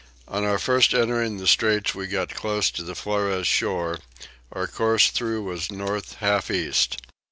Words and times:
On 0.27 0.43
our 0.43 0.57
first 0.57 0.95
entering 0.95 1.37
the 1.37 1.45
straits 1.45 1.93
we 1.93 2.07
got 2.07 2.33
close 2.33 2.71
to 2.71 2.81
the 2.81 2.95
Flores 2.95 3.45
shore: 3.45 3.99
our 4.51 4.65
course 4.65 5.11
through 5.11 5.43
was 5.43 5.71
north 5.71 6.15
half 6.15 6.49
east. 6.49 6.99